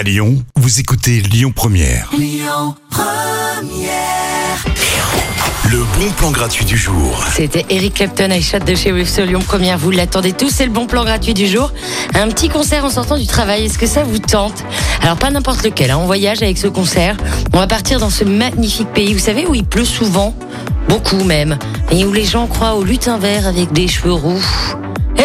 [0.00, 2.10] À Lyon, vous écoutez Lyon Première.
[5.70, 7.22] Le bon plan gratuit du jour.
[7.36, 9.76] C'était Eric Clapton, I Shot de chez sur Lyon Première.
[9.76, 11.70] Vous l'attendez tous, c'est le bon plan gratuit du jour.
[12.14, 14.64] Un petit concert en sortant du travail, est-ce que ça vous tente?
[15.02, 15.98] Alors pas n'importe lequel, hein.
[16.00, 17.18] on voyage avec ce concert.
[17.52, 20.34] On va partir dans ce magnifique pays, vous savez, où il pleut souvent,
[20.88, 21.58] beaucoup même,
[21.90, 24.42] et où les gens croient au lutin vert avec des cheveux roux.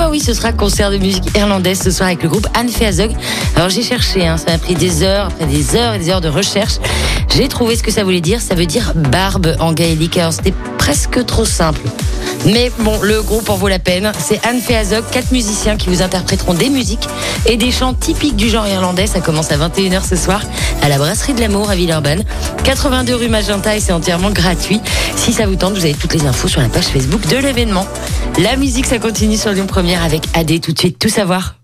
[0.00, 3.10] Ben oui, ce sera concert de musique irlandaise ce soir avec le groupe Anne Feazog.
[3.54, 6.22] Alors j'ai cherché, hein, ça m'a pris des heures, après des heures et des heures
[6.22, 6.78] de recherche.
[7.36, 8.40] J'ai trouvé ce que ça voulait dire.
[8.40, 10.16] Ça veut dire barbe en gaélique.
[10.16, 11.82] Alors c'était presque trop simple.
[12.46, 14.12] Mais bon, le groupe en vaut la peine.
[14.18, 17.06] C'est Anne Feazog, quatre musiciens qui vous interpréteront des musiques
[17.46, 19.06] et des chants typiques du genre irlandais.
[19.06, 20.42] Ça commence à 21h ce soir
[20.82, 22.24] à la Brasserie de l'Amour à Villeurbanne.
[22.64, 24.80] 82 rue Magenta et c'est entièrement gratuit.
[25.16, 27.86] Si ça vous tente, vous avez toutes les infos sur la page Facebook de l'événement.
[28.38, 31.56] La musique, ça continue sur Lyon Première avec AD tout de suite, tout savoir.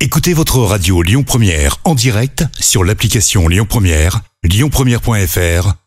[0.00, 5.85] Écoutez votre radio Lyon Première en direct sur l'application Lyon Première, lyonpremière.fr